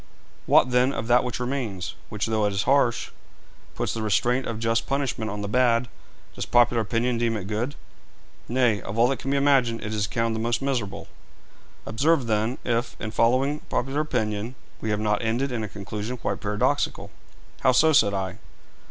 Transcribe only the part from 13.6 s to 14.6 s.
popular opinion,